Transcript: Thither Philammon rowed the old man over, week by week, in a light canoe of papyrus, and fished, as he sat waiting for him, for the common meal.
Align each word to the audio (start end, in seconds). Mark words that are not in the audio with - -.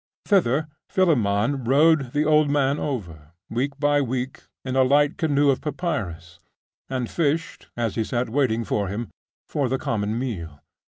Thither 0.25 0.67
Philammon 0.89 1.63
rowed 1.63 2.11
the 2.13 2.25
old 2.25 2.49
man 2.49 2.79
over, 2.79 3.33
week 3.51 3.79
by 3.79 4.01
week, 4.01 4.41
in 4.65 4.75
a 4.75 4.81
light 4.81 5.15
canoe 5.15 5.51
of 5.51 5.61
papyrus, 5.61 6.39
and 6.89 7.07
fished, 7.07 7.69
as 7.77 7.93
he 7.93 8.03
sat 8.03 8.27
waiting 8.27 8.63
for 8.65 8.87
him, 8.87 9.11
for 9.47 9.69
the 9.69 9.77
common 9.77 10.17
meal. 10.17 10.59